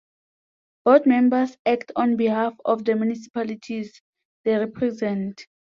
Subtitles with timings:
[0.83, 4.01] Board members act on behalf of the municipalities
[4.43, 5.45] they represent.